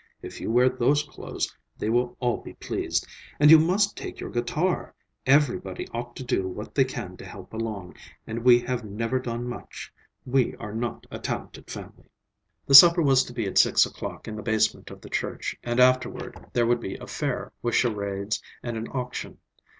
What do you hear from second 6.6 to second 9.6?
they can to help along, and we have never done